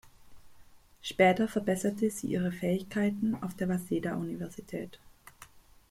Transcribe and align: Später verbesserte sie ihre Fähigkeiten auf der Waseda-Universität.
Später 1.03 1.47
verbesserte 1.47 2.09
sie 2.09 2.25
ihre 2.25 2.51
Fähigkeiten 2.51 3.37
auf 3.43 3.53
der 3.55 3.69
Waseda-Universität. 3.69 4.99